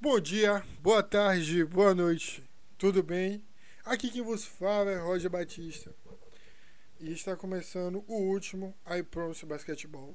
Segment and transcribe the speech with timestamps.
[0.00, 2.48] Bom dia, boa tarde, boa noite,
[2.78, 3.44] tudo bem?
[3.84, 5.92] Aqui quem vos fala é Roger Batista
[7.00, 10.14] e está começando o último I Promise Basketball.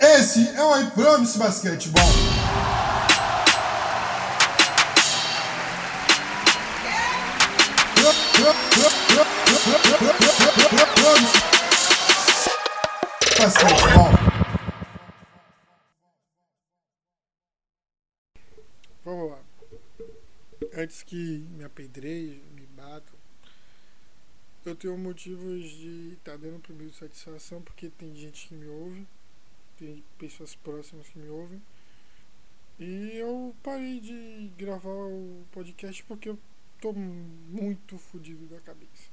[0.00, 2.04] Esse é o I Promise Basketball.
[13.40, 14.26] Basketball.
[19.06, 19.38] Vamos lá.
[20.78, 23.14] Antes que me apedrejem, me batam,
[24.62, 29.06] eu tenho motivos de estar tá dando primeiro satisfação porque tem gente que me ouve,
[29.78, 31.62] tem pessoas próximas que me ouvem.
[32.78, 36.38] E eu parei de gravar o podcast porque eu
[36.78, 39.08] tô muito fodido da cabeça.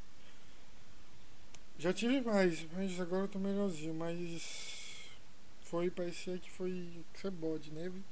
[1.79, 5.07] Já tive mais, mas agora eu tô melhorzinho, mas
[5.61, 7.99] foi, parecia que foi que é bode, neve.
[7.99, 8.03] Né?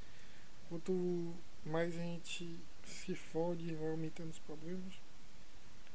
[0.70, 1.34] Quanto
[1.66, 2.58] mais a gente
[2.92, 4.94] se fode e vai aumentando os problemas.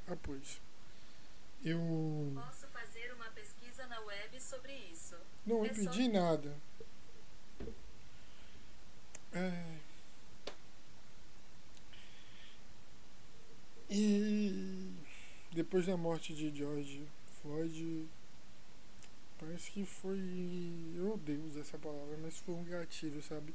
[0.07, 0.59] Ah, pois.
[1.63, 1.79] Eu.
[2.35, 5.15] Posso fazer uma pesquisa na web sobre isso.
[5.45, 6.55] Não É impedi só- nada.
[9.33, 9.77] É.
[13.89, 14.93] E
[15.51, 17.07] depois da morte de George
[17.41, 18.07] Floyd,
[19.39, 20.19] parece que foi.
[20.95, 23.53] Eu odeio usar essa palavra, mas foi um gatilho, sabe?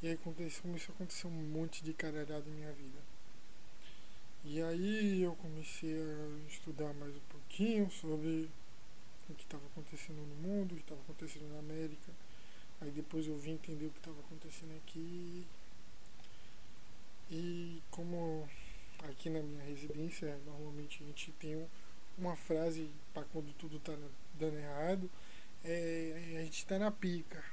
[0.00, 2.98] E aí aconteceu, começou a acontecer um monte de caralhada em minha vida.
[4.44, 8.48] E aí eu comecei a estudar mais um pouquinho sobre
[9.28, 12.12] o que estava acontecendo no mundo, o que estava acontecendo na América.
[12.80, 15.44] Aí depois eu vim entender o que estava acontecendo aqui.
[17.28, 18.48] E como
[19.00, 21.68] aqui na minha residência, normalmente a gente tem um-
[22.16, 25.10] uma frase para quando tudo tá na- dando errado,
[25.64, 27.44] é a gente tá na pica.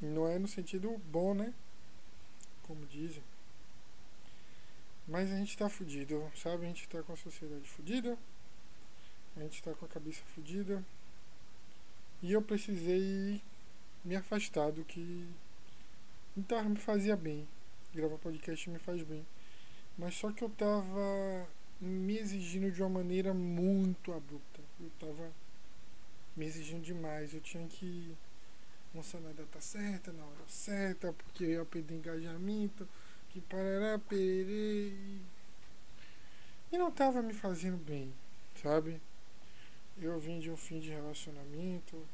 [0.00, 1.54] Não é no sentido bom, né?
[2.66, 3.22] Como dizem.
[5.06, 6.64] Mas a gente tá fudido, sabe?
[6.64, 8.18] A gente tá com a sociedade fudida.
[9.36, 10.84] A gente tá com a cabeça fudida.
[12.22, 13.40] E eu precisei
[14.04, 15.28] me afastar do que
[16.36, 17.48] então me fazia bem.
[17.94, 19.26] Gravar podcast me faz bem.
[19.96, 21.48] Mas só que eu tava
[21.80, 24.60] me exigindo de uma maneira muito abrupta.
[24.78, 25.32] Eu tava
[26.36, 27.32] me exigindo demais.
[27.32, 28.14] Eu tinha que
[28.96, 31.64] lançar na data certa, na hora certa, porque eu ia
[31.94, 32.88] engajamento,
[33.30, 34.88] que parará, pererê.
[34.90, 35.20] e-
[36.72, 38.12] E não tava me fazendo bem,
[38.62, 39.00] sabe?
[39.98, 42.06] Eu vim de um fim de relacionamento,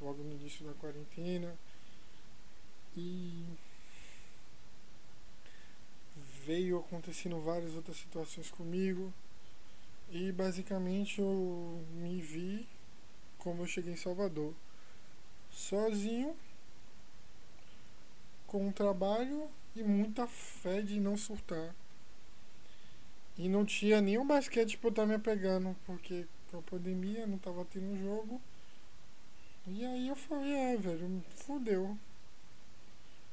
[0.00, 1.54] logo no início da quarentena.
[2.96, 3.44] E
[6.44, 9.12] veio acontecendo várias outras situações comigo.
[10.10, 12.66] E basicamente eu me vi
[13.38, 14.54] como eu cheguei em Salvador.
[15.52, 16.36] Sozinho,
[18.46, 21.74] com um trabalho e muita fé de não surtar.
[23.38, 27.38] E não tinha nenhum basquete pra eu estar me apegando, porque com a pandemia não
[27.38, 28.40] tava tendo jogo.
[29.66, 31.96] E aí eu falei, é, velho, fudeu.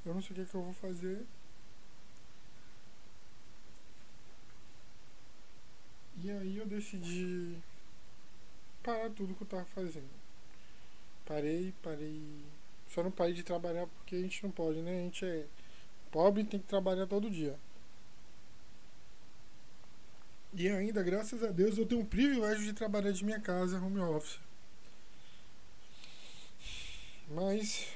[0.05, 1.25] Eu não sei o que, é que eu vou fazer.
[6.23, 7.57] E aí eu decidi
[8.83, 10.18] parar tudo que eu tava fazendo.
[11.29, 12.43] Parei, parei.
[12.87, 14.99] Só não parei de trabalhar porque a gente não pode, né?
[14.99, 15.45] A gente é
[16.09, 17.55] pobre e tem que trabalhar todo dia.
[20.55, 23.99] E ainda, graças a Deus, eu tenho o privilégio de trabalhar de minha casa, home
[23.99, 24.39] office.
[27.29, 27.93] Mas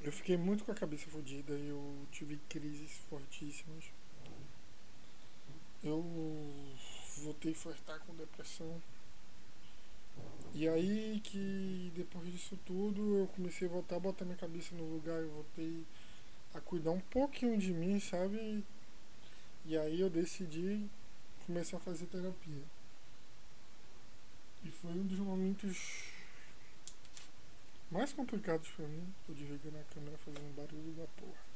[0.00, 3.86] eu fiquei muito com a cabeça fodida, eu tive crises fortíssimas.
[5.82, 6.00] Eu
[7.24, 8.80] voltei a flertar com depressão.
[10.54, 14.84] E aí que depois disso tudo eu comecei a voltar a botar minha cabeça no
[14.84, 15.84] lugar, eu voltei
[16.54, 18.64] a cuidar um pouquinho de mim, sabe?
[19.64, 20.88] E aí eu decidi
[21.46, 22.62] começar a fazer terapia.
[24.64, 26.10] E foi um dos momentos
[27.90, 29.06] mais complicados pra mim.
[29.26, 31.48] Tô desligando a câmera fazendo barulho da porra.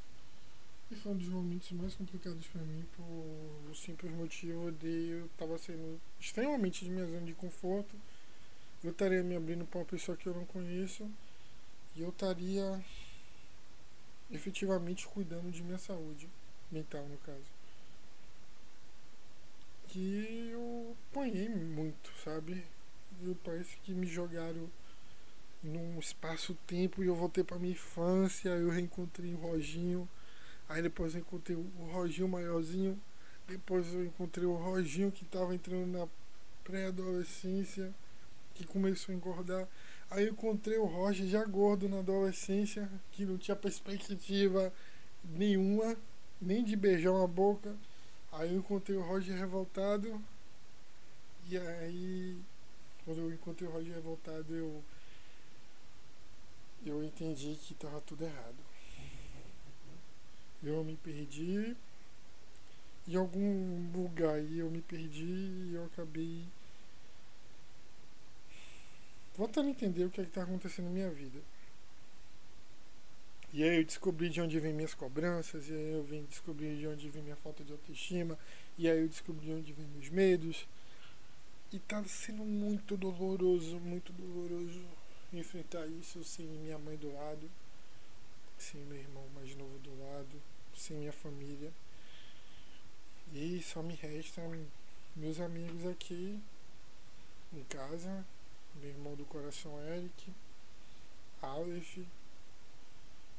[0.91, 5.31] E foi um dos momentos mais complicados pra mim por o simples motivo de eu
[5.38, 7.97] tava saindo extremamente de minha zona de conforto.
[8.82, 11.08] Eu estaria me abrindo pra uma pessoa que eu não conheço.
[11.94, 12.84] E eu estaria
[14.31, 16.29] efetivamente cuidando de minha saúde
[16.70, 17.44] mental, no caso.
[19.88, 22.64] Que eu apanhei muito, sabe?
[23.23, 24.69] Eu parece que me jogaram
[25.62, 28.49] num espaço-tempo e eu voltei pra minha infância.
[28.49, 30.08] Eu reencontrei o Roginho.
[30.69, 33.00] Aí depois eu encontrei o Roginho maiorzinho.
[33.46, 36.08] Depois eu encontrei o Roginho que tava entrando na
[36.64, 37.93] pré-adolescência,
[38.62, 39.69] que começou a engordar.
[40.11, 44.73] Aí eu encontrei o Roger já gordo na adolescência, que não tinha perspectiva
[45.25, 45.97] nenhuma,
[46.41, 47.75] nem de beijar uma boca.
[48.32, 50.23] Aí eu encontrei o Roger revoltado.
[51.49, 52.37] E aí,
[53.05, 54.82] quando eu encontrei o Roger revoltado, eu.
[56.85, 58.56] Eu entendi que tava tudo errado.
[60.62, 61.76] Eu me perdi.
[63.06, 66.44] Em algum lugar aí eu me perdi e eu acabei
[69.37, 71.40] voltando a entender o que é está acontecendo na minha vida.
[73.52, 76.87] E aí eu descobri de onde vem minhas cobranças, e aí eu vim descobrir de
[76.87, 78.38] onde vem minha falta de autoestima,
[78.79, 80.67] e aí eu descobri de onde vem meus medos.
[81.70, 84.82] E tá sendo muito doloroso, muito doloroso
[85.32, 87.50] enfrentar isso sem minha mãe do lado,
[88.58, 90.43] sem meu irmão mais novo do lado,
[90.75, 91.70] sem minha família.
[93.34, 94.67] E só me restam
[95.17, 96.38] meus amigos aqui
[97.52, 98.25] em casa,
[98.77, 100.33] meu irmão do coração Eric,
[101.41, 101.99] Aleph,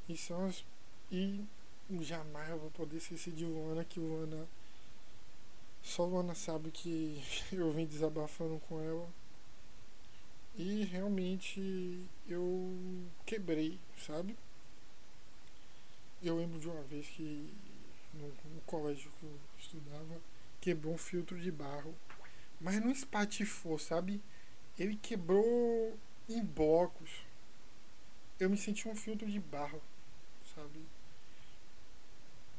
[0.08, 0.64] e são as.
[1.10, 1.44] E
[2.00, 4.46] jamais eu vou poder esquecer de Luana, que Luana.
[5.82, 7.22] Só Luana sabe que
[7.52, 9.08] eu vim desabafando com ela.
[10.56, 14.36] E realmente eu quebrei, sabe?
[16.22, 17.52] Eu lembro de uma vez que
[18.14, 20.20] no, no colégio que eu estudava,
[20.60, 21.94] quebrou um filtro de barro.
[22.60, 24.20] Mas não espatifou, sabe?
[24.78, 25.96] Ele quebrou
[26.28, 27.10] em blocos.
[28.40, 29.80] Eu me senti um filtro de barro,
[30.54, 30.80] sabe?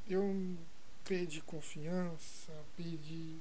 [0.08, 0.58] Eu
[1.04, 3.38] perdi confiança, perdi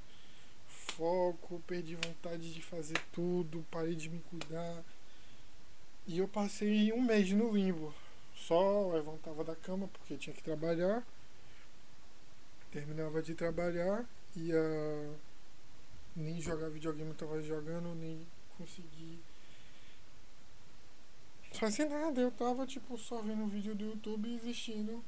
[0.66, 4.82] foco, perdi vontade de fazer tudo, parei de me cuidar.
[6.06, 7.94] E eu passei um mês no limbo.
[8.36, 11.06] Só levantava da cama porque tinha que trabalhar.
[12.72, 14.04] Terminava de trabalhar,
[14.34, 15.16] ia
[16.16, 18.26] nem jogar videogame tava jogando, nem
[18.58, 19.20] consegui
[21.52, 22.20] fazer nada.
[22.20, 25.04] Eu tava tipo só vendo vídeo do YouTube e existindo.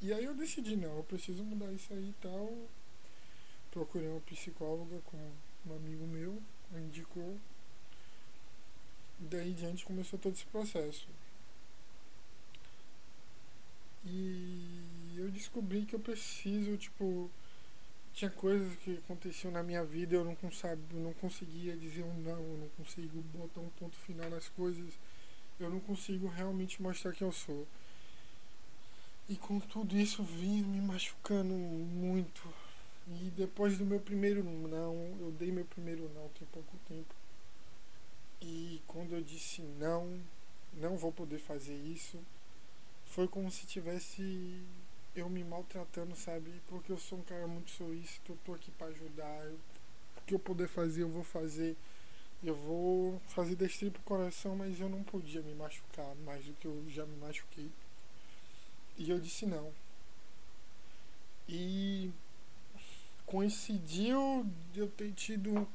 [0.00, 2.68] E aí eu decidi, não, eu preciso mudar isso aí e tal.
[3.70, 5.16] Procurei uma psicóloga com
[5.66, 6.42] um amigo meu,
[6.74, 7.38] indicou.
[9.20, 11.08] E daí em diante começou todo esse processo.
[14.04, 17.30] E eu descobri que eu preciso, tipo,
[18.14, 22.40] tinha coisas que aconteciam na minha vida, eu não, consab, não conseguia dizer um não,
[22.40, 24.94] eu não consigo botar um ponto final nas coisas,
[25.58, 27.66] eu não consigo realmente mostrar quem eu sou.
[29.28, 32.42] E com tudo isso vinha me machucando muito.
[33.08, 37.14] E depois do meu primeiro não, eu dei meu primeiro não tem pouco tempo.
[38.40, 40.20] E quando eu disse não,
[40.74, 42.18] não vou poder fazer isso,
[43.06, 44.62] foi como se tivesse
[45.14, 46.50] eu me maltratando, sabe?
[46.66, 49.46] Porque eu sou um cara muito solícito, eu tô aqui para ajudar.
[49.46, 49.58] Eu,
[50.16, 51.76] o que eu puder fazer, eu vou fazer.
[52.42, 56.66] Eu vou fazer destrir pro coração, mas eu não podia me machucar mais do que
[56.66, 57.70] eu já me machuquei.
[58.98, 59.72] E eu disse não.
[61.48, 62.10] E
[63.26, 65.66] coincidiu de eu ter tido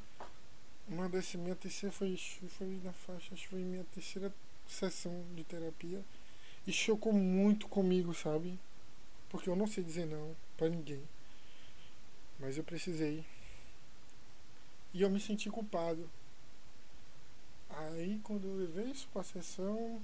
[0.88, 4.34] uma dessa minha terceira foi, foi na faixa, acho que foi minha terceira
[4.68, 6.04] sessão de terapia.
[6.68, 8.60] E chocou muito comigo, sabe?
[9.30, 11.02] Porque eu não sei dizer não para ninguém.
[12.40, 13.24] Mas eu precisei.
[14.94, 16.10] E eu me senti culpado.
[17.70, 20.02] Aí quando eu levei isso pra sessão,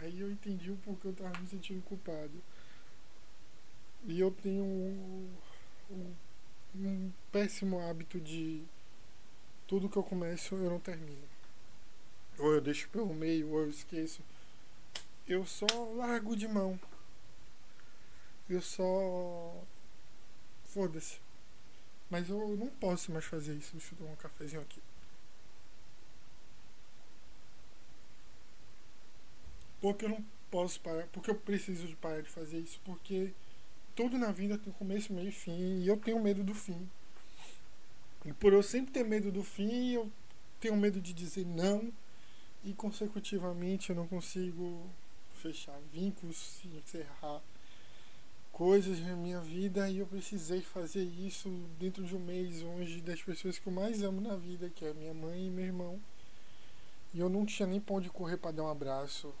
[0.00, 2.42] aí eu entendi o porquê eu tava me sentindo culpado.
[4.04, 5.30] E eu tenho um,
[5.90, 6.14] um,
[6.74, 8.62] um péssimo hábito de
[9.66, 11.28] tudo que eu começo eu não termino.
[12.38, 14.22] Ou eu deixo pelo meio, ou eu esqueço.
[15.26, 16.78] Eu só largo de mão
[18.48, 19.64] eu só.
[20.64, 21.18] Foda-se.
[22.10, 23.72] Mas eu não posso mais fazer isso.
[23.72, 24.80] Deixa eu tomar um cafezinho aqui.
[29.80, 31.06] Porque eu não posso parar.
[31.08, 32.80] Porque eu preciso de parar de fazer isso.
[32.84, 33.32] Porque
[33.94, 35.80] tudo na vida tem começo, meio e fim.
[35.80, 36.88] E eu tenho medo do fim.
[38.24, 40.10] E por eu sempre ter medo do fim, eu
[40.60, 41.92] tenho medo de dizer não.
[42.64, 44.90] E consecutivamente eu não consigo
[45.34, 47.40] fechar vínculos, encerrar
[48.58, 51.48] coisas na minha vida e eu precisei fazer isso
[51.78, 54.92] dentro de um mês longe das pessoas que eu mais amo na vida, que é
[54.92, 56.00] minha mãe e meu irmão.
[57.14, 59.32] E eu não tinha nem pra onde correr para dar um abraço.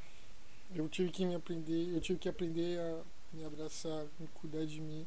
[0.72, 4.80] Eu tive que me aprender, eu tive que aprender a me abraçar, me cuidar de
[4.80, 5.04] mim.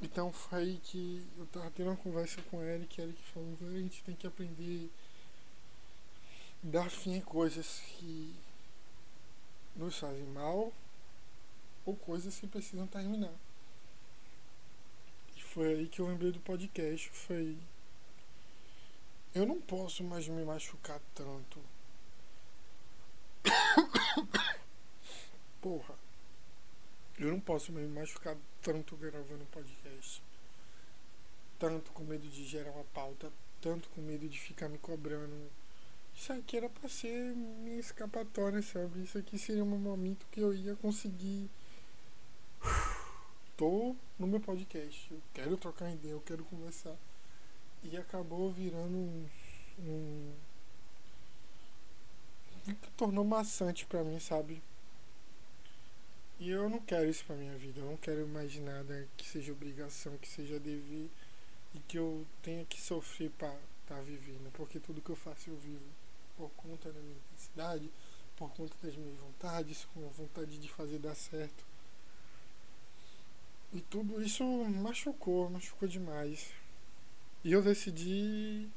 [0.00, 3.78] Então foi aí que eu tava tendo uma conversa com o Eric, Eric falou, a
[3.80, 4.88] gente tem que aprender
[6.64, 8.32] a dar fim a coisas que
[9.74, 10.72] nos fazem mal
[11.84, 13.34] ou coisas que precisam terminar.
[15.36, 17.56] E foi aí que eu lembrei do podcast, foi
[19.34, 21.58] eu não posso mais me machucar tanto.
[25.62, 25.94] Porra.
[27.18, 30.22] Eu não posso mais me machucar tanto gravando podcast.
[31.58, 35.50] Tanto com medo de gerar uma pauta, tanto com medo de ficar me cobrando.
[36.14, 39.02] Isso aqui era pra ser minha escapatória, sabe?
[39.02, 41.48] Isso aqui seria um momento que eu ia conseguir
[43.56, 46.96] Tô no meu podcast, eu quero trocar ideia, eu quero conversar.
[47.82, 49.28] E acabou virando um.
[49.80, 50.32] um
[52.96, 54.62] tornou maçante pra mim, sabe?
[56.38, 57.80] E eu não quero isso pra minha vida.
[57.80, 61.08] Eu não quero mais nada que seja obrigação, que seja dever
[61.74, 64.50] e que eu tenha que sofrer pra estar tá vivendo.
[64.52, 65.86] Porque tudo que eu faço eu vivo
[66.36, 67.90] por conta da minha intensidade,
[68.36, 71.71] por conta das minhas vontades, com a vontade de fazer dar certo.
[73.72, 76.52] E tudo isso machucou, machucou demais.
[77.44, 78.68] E eu decidi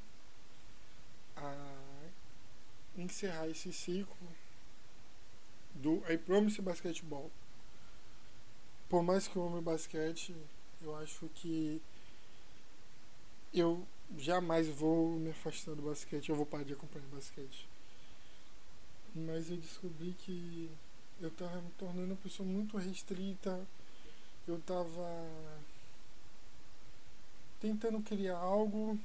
[1.36, 2.08] a
[2.98, 4.28] encerrar esse ciclo
[5.74, 7.30] do I Promise Basketball
[8.90, 10.36] por mais que eu ame basquete,
[10.82, 11.82] eu acho que
[13.54, 13.86] eu
[14.18, 17.68] jamais vou me afastar do basquete, eu vou parar de acompanhar basquete.
[19.14, 20.70] Mas eu descobri que
[21.20, 23.66] eu tava me tornando uma pessoa muito restrita.
[24.48, 25.08] Eu tava
[27.60, 29.00] tentando criar algo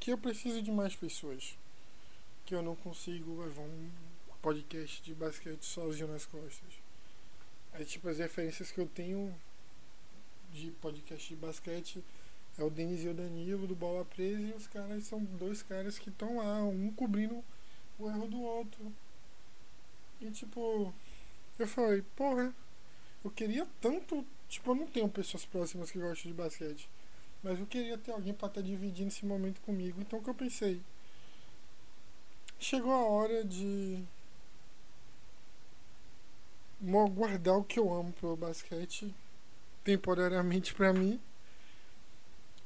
[0.00, 1.56] que eu preciso de mais pessoas.
[2.44, 3.90] Que eu não consigo levar um
[4.42, 6.74] podcast de basquete sozinho nas costas.
[7.72, 9.32] Aí, tipo, as referências que eu tenho
[10.52, 12.04] de podcast de basquete
[12.58, 15.98] é o Denis e o Danilo do Bola Presa e os caras são dois caras
[15.98, 17.42] que estão lá, um cobrindo
[17.98, 18.92] o erro do outro.
[20.20, 20.92] E tipo,
[21.58, 22.54] eu falei, porra,
[23.24, 24.26] eu queria tanto.
[24.52, 26.86] Tipo, eu não tenho pessoas próximas que gostam de basquete.
[27.42, 29.98] Mas eu queria ter alguém para estar tá dividindo esse momento comigo.
[29.98, 30.78] Então o que eu pensei?
[32.58, 34.04] Chegou a hora de
[37.14, 39.14] guardar o que eu amo pelo basquete
[39.82, 41.18] temporariamente para mim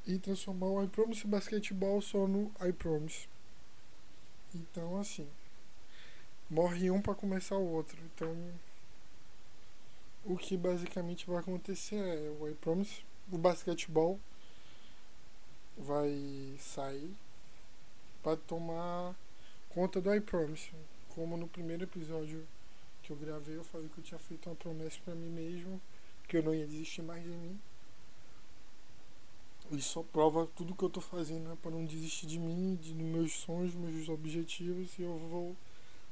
[0.05, 3.29] e transformar o iPromise Basquetebol só no iPromise.
[4.53, 5.27] Então, assim,
[6.49, 7.97] morre um para começar o outro.
[8.13, 8.35] Então,
[10.27, 14.19] o que basicamente vai acontecer é o iPromise, o basquetebol
[15.77, 17.15] vai sair
[18.21, 19.15] para tomar
[19.69, 20.69] conta do iPromise,
[21.15, 22.45] como no primeiro episódio
[23.01, 25.81] que eu gravei, eu falei que eu tinha feito uma promessa para mim mesmo,
[26.27, 27.57] que eu não ia desistir mais de mim.
[29.71, 32.93] Isso só prova tudo que eu tô fazendo né, para não desistir de mim, de,
[32.93, 35.55] dos meus sonhos, meus objetivos, e eu vou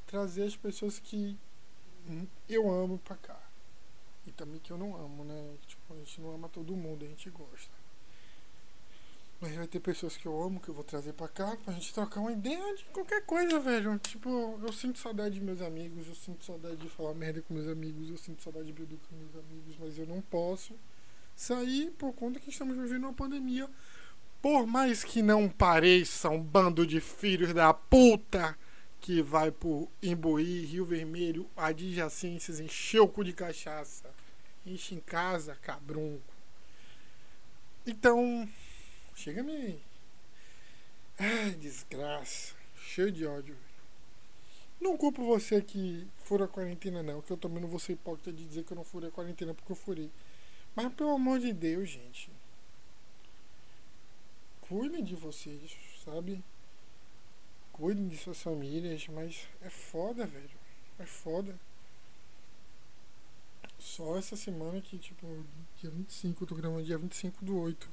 [0.08, 1.38] trazer as pessoas que
[2.48, 3.45] eu amo pra cá.
[4.28, 5.56] E também que eu não amo, né?
[5.68, 7.86] Tipo, a gente não ama todo mundo, a gente gosta.
[9.40, 11.94] Mas vai ter pessoas que eu amo, que eu vou trazer pra cá, pra gente
[11.94, 14.00] trocar uma ideia de qualquer coisa, velho.
[14.00, 17.68] Tipo, eu sinto saudade de meus amigos, eu sinto saudade de falar merda com meus
[17.68, 20.74] amigos, eu sinto saudade de beber com meus amigos, mas eu não posso
[21.36, 23.70] sair por conta que estamos vivendo uma pandemia.
[24.42, 28.58] Por mais que não pareça um bando de filhos da puta
[29.06, 34.10] que vai por Imbuí, Rio Vermelho, adjacências, encher o cu de cachaça,
[34.66, 36.34] enche em casa, cabrunco.
[37.86, 38.50] Então,
[39.16, 39.80] Chega me.
[41.18, 42.54] Ai, desgraça.
[42.78, 43.56] Cheio de ódio.
[44.80, 47.22] Não culpo você que fura a quarentena, não.
[47.22, 49.54] Que eu também não vou ser hipócrita de dizer que eu não furei a quarentena
[49.54, 50.12] porque eu furei.
[50.76, 52.30] Mas pelo amor de Deus, gente.
[54.68, 56.44] Cuidem de vocês, sabe?
[57.76, 60.50] Cuidem de suas famílias, mas é foda, velho.
[60.98, 61.54] É foda.
[63.78, 65.28] Só essa semana que, tipo,
[65.82, 67.90] dia 25, eu tô gravando dia 25 do 8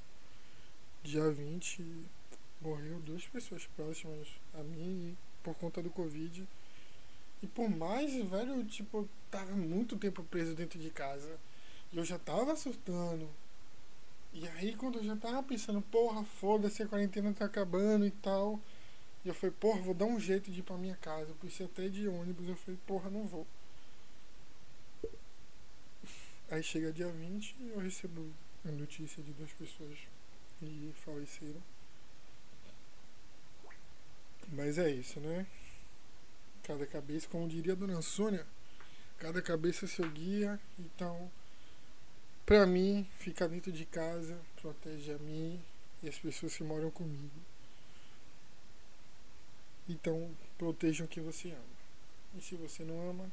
[1.03, 1.85] dia 20
[2.61, 6.47] morreu duas pessoas próximas a mim por conta do Covid.
[7.43, 11.37] E por mais, velho, eu, tipo, tava muito tempo preso dentro de casa.
[11.93, 13.29] E eu já tava surtando.
[14.33, 18.61] E aí quando eu já tava pensando, porra, foda-se, a quarentena tá acabando e tal.
[19.25, 21.31] E eu falei, porra, vou dar um jeito de ir pra minha casa.
[21.31, 23.47] Eu pensei até de ônibus, eu falei, porra, não vou.
[26.51, 28.33] Aí chega dia 20 e eu recebo
[28.65, 29.99] a notícia de duas pessoas
[30.61, 31.63] e faleceram.
[34.49, 35.47] Mas é isso, né?
[36.63, 38.47] Cada cabeça, como diria a dona Sônia,
[39.19, 40.61] cada cabeça é seu guia.
[40.79, 41.31] Então,
[42.45, 45.61] pra mim, ficar dentro de casa protege a mim
[46.03, 47.52] e as pessoas que moram comigo.
[49.89, 51.73] Então, protejam o que você ama.
[52.37, 53.31] E se você não ama,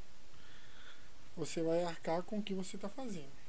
[1.36, 3.40] você vai arcar com o que você está fazendo.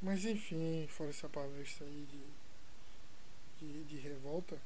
[0.00, 2.06] Mas enfim, fora essa palestra aí
[3.60, 4.56] de, de, de revolta,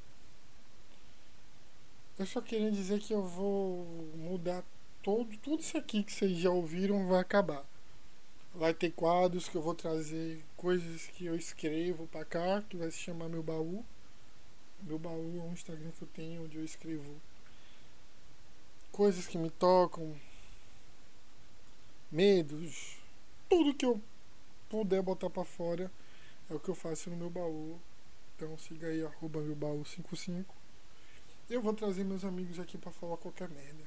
[2.19, 4.63] eu só queria dizer que eu vou mudar
[5.01, 7.65] todo, tudo isso aqui que vocês já ouviram vai acabar.
[8.53, 12.91] Vai ter quadros que eu vou trazer coisas que eu escrevo pra cá, que vai
[12.91, 13.83] se chamar meu baú.
[14.83, 17.21] Meu baú é um Instagram que eu tenho onde eu escrevo
[18.91, 20.15] coisas que me tocam,
[22.11, 22.97] medos,
[23.49, 24.01] tudo que eu
[24.69, 25.89] puder botar pra fora
[26.49, 27.79] é o que eu faço no meu baú.
[28.35, 30.53] Então siga aí, arroba meu baú 55.
[31.49, 33.83] Eu vou trazer meus amigos aqui pra falar qualquer merda.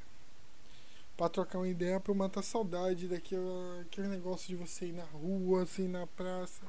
[1.17, 3.43] Pra trocar uma ideia, pra eu matar saudade daquele
[3.83, 6.63] aquele negócio de você ir na rua, assim, na praça,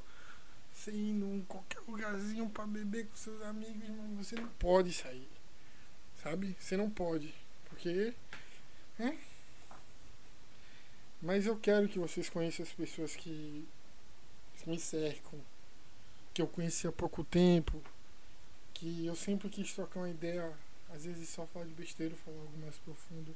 [0.76, 5.28] você ir num qualquer lugarzinho pra beber com seus amigos, mas você não pode sair.
[6.22, 6.56] Sabe?
[6.60, 7.34] Você não pode.
[7.70, 8.14] Porque.
[9.00, 9.18] É?
[11.22, 13.68] Mas eu quero que vocês conheçam as pessoas que
[14.68, 15.40] me cercam,
[16.34, 17.82] que eu conheci há pouco tempo,
[18.74, 20.52] que eu sempre quis trocar uma ideia,
[20.92, 23.36] às vezes só falar de besteira, falar algo mais profundo.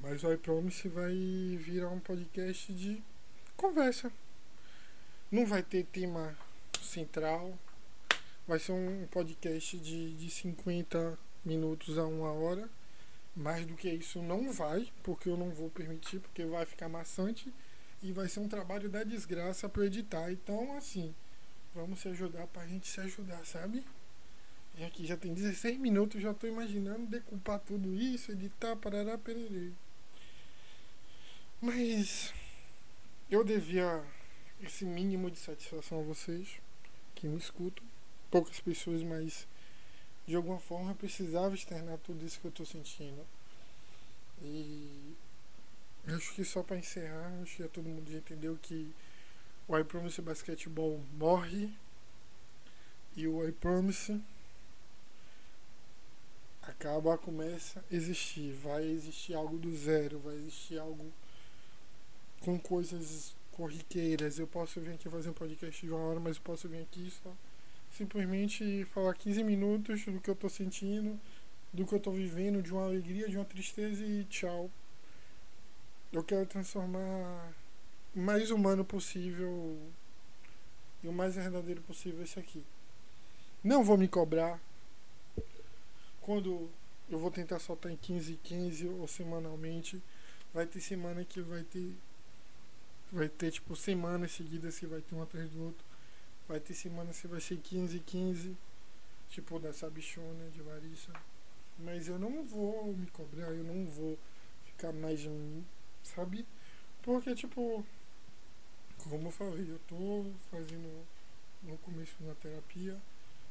[0.00, 1.14] Mas o iPromise vai
[1.60, 3.02] virar um podcast de
[3.56, 4.12] conversa.
[5.30, 6.34] Não vai ter tema
[6.80, 7.52] central.
[8.46, 12.66] Vai ser um podcast de, de 50 minutos a uma hora.
[13.36, 17.52] Mais do que isso não vai, porque eu não vou permitir, porque vai ficar maçante
[18.02, 20.32] e vai ser um trabalho da desgraça para editar.
[20.32, 21.14] Então, assim,
[21.74, 23.84] vamos se ajudar pra gente se ajudar, sabe?
[24.78, 29.72] E aqui já tem 16 minutos, já tô imaginando decupar tudo isso, editar, parará, pererê.
[31.60, 32.32] Mas
[33.30, 34.02] eu devia
[34.62, 36.60] esse mínimo de satisfação a vocês
[37.14, 37.84] que me escutam.
[38.30, 39.46] Poucas pessoas, mas
[40.26, 43.26] de alguma forma eu precisava externar tudo isso que eu tô sentindo.
[44.42, 45.14] E
[46.06, 48.92] acho que só para encerrar, acho que já todo mundo já entendeu que
[49.66, 51.70] o I Promise Basketball morre
[53.16, 54.20] e o I Promise
[56.62, 58.52] acaba, começa a existir.
[58.62, 61.12] Vai existir algo do zero, vai existir algo
[62.40, 64.38] com coisas corriqueiras.
[64.38, 67.10] Eu posso vir aqui fazer um podcast de uma hora, mas eu posso vir aqui
[67.10, 67.34] só
[67.90, 71.18] simplesmente falar 15 minutos do que eu tô sentindo,
[71.72, 74.70] do que eu tô vivendo, de uma alegria, de uma tristeza e tchau.
[76.12, 77.52] Eu quero transformar
[78.14, 79.76] o mais humano possível
[81.02, 82.62] e o mais verdadeiro possível esse aqui.
[83.64, 84.60] Não vou me cobrar.
[86.20, 86.70] Quando
[87.10, 90.00] eu vou tentar soltar em 15 15 ou semanalmente,
[90.54, 91.96] vai ter semana que vai ter
[93.12, 95.84] vai ter tipo semanas seguidas que vai ter um atrás do outro.
[96.46, 98.56] Vai ter semanas que vai ser 15 15,
[99.30, 101.12] tipo dessa bichona de Larissa.
[101.78, 104.18] Mas eu não vou me cobrar, eu não vou
[104.64, 105.20] ficar mais,
[106.02, 106.46] sabe?
[107.02, 107.84] Porque tipo,
[108.98, 111.06] como eu falei, eu tô fazendo
[111.62, 112.96] no começo uma terapia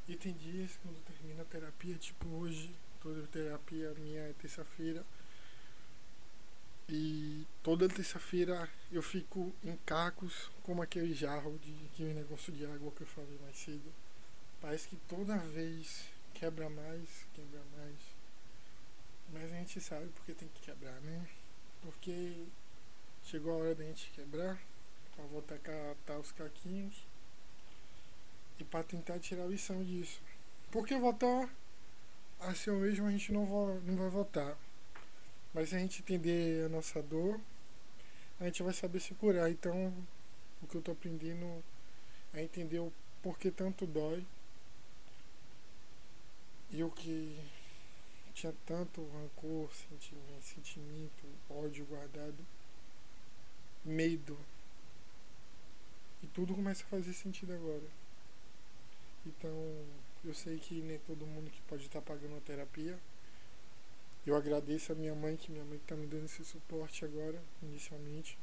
[0.08, 5.06] e tem dias quando termina a terapia, tipo hoje, toda terapia minha é terça-feira
[6.89, 12.91] e toda terça-feira eu fico em cacos como aquele jarro de aquele negócio de água
[12.91, 13.93] que eu falei mais cedo.
[14.62, 17.95] Parece que toda vez quebra mais, quebra mais.
[19.34, 21.28] Mas a gente sabe porque tem que quebrar, né?
[21.82, 22.45] Porque
[23.26, 24.58] chegou a hora da gente quebrar
[25.15, 26.95] pra voltar a catar os caquinhos
[28.60, 30.21] e para tentar tirar a lição disso.
[30.71, 31.50] Porque votar
[32.39, 34.58] assim mesmo a gente não, vo não vai votar.
[35.58, 37.41] Mas se a gente entender a nossa dor,
[38.39, 39.50] a gente vai saber se curar.
[39.50, 39.91] Então,
[40.62, 41.63] o que eu tô aprendendo
[42.32, 42.93] é entender o
[43.24, 44.24] porquê tanto dói.
[46.70, 47.36] E o que
[48.36, 52.38] tinha tanto rancor, sentimento, sentimento, ódio guardado,
[53.84, 54.38] medo.
[56.22, 57.88] E tudo começa a fazer sentido agora.
[59.26, 59.88] Então,
[60.24, 63.00] eu sei que nem todo mundo que pode estar pagando a terapia
[64.28, 68.38] eu agradeço a minha mãe, que minha mãe está me dando esse suporte agora, inicialmente.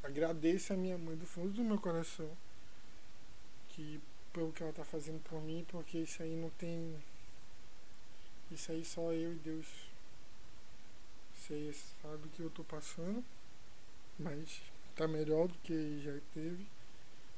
[0.00, 2.30] Agradeço a minha mãe do fundo do meu coração.
[3.70, 4.00] Que
[4.32, 7.02] pelo que ela está fazendo por mim, porque isso aí não tem.
[8.52, 9.66] Isso aí só eu e Deus.
[11.34, 13.24] Você sabe o que eu estou passando.
[14.16, 14.62] Mas
[14.94, 16.64] tá melhor do que já teve.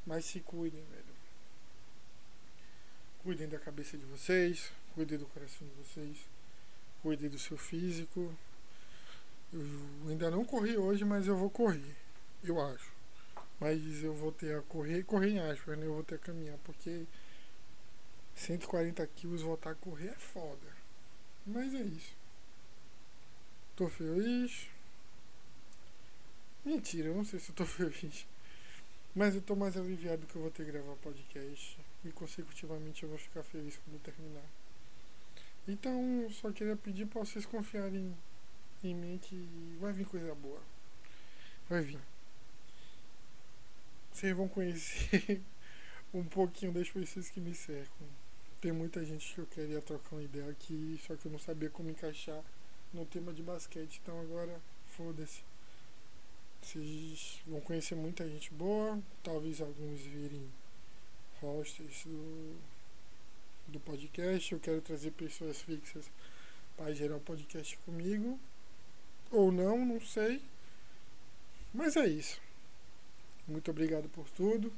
[0.04, 1.16] Mas se cuidem, velho.
[3.22, 6.37] Cuidem da cabeça de vocês, cuidem do coração de vocês
[7.02, 8.34] cuide do seu físico.
[9.52, 9.60] Eu
[10.08, 11.96] ainda não corri hoje, mas eu vou correr,
[12.44, 12.92] eu acho.
[13.60, 15.86] Mas eu vou ter a correr, correr em aspas, né?
[15.86, 17.06] Eu vou ter a caminhar, porque
[18.34, 20.76] 140 quilos voltar a correr é foda.
[21.46, 22.16] Mas é isso.
[23.74, 24.68] Tô feliz.
[26.64, 28.26] Mentira, eu não sei se eu tô feliz.
[29.14, 31.78] Mas eu tô mais aliviado que eu vou ter que gravar podcast.
[32.04, 34.44] E consecutivamente eu vou ficar feliz quando terminar.
[35.68, 38.16] Então, só queria pedir para vocês confiarem
[38.82, 40.62] em mim que vai vir coisa boa.
[41.68, 42.00] Vai vir.
[44.10, 45.42] vocês vão conhecer
[46.14, 48.06] um pouquinho das pessoas que me cercam.
[48.62, 51.68] Tem muita gente que eu queria trocar uma ideia aqui, só que eu não sabia
[51.68, 52.42] como encaixar
[52.90, 54.00] no tema de basquete.
[54.02, 55.42] Então agora, foda-se.
[56.62, 60.48] Vocês vão conhecer muita gente boa, talvez alguns virem
[61.40, 62.56] hosters do,
[63.70, 64.52] do podcast.
[64.52, 66.10] Eu quero trazer pessoas fixas
[66.76, 68.38] para gerar o podcast comigo.
[69.30, 70.42] Ou não, não sei.
[71.72, 72.40] Mas é isso.
[73.46, 74.72] Muito obrigado por tudo.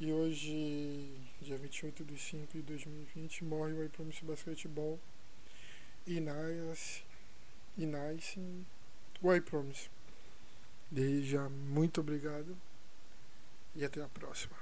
[0.00, 1.08] E hoje,
[1.40, 4.98] dia 28 de 5 de 2020, morre o iPromise Basquetebol
[6.06, 6.18] e
[7.78, 8.40] e nasce
[9.22, 9.88] o iPromise.
[10.90, 12.56] Desde já, muito obrigado
[13.74, 14.61] e até a próxima.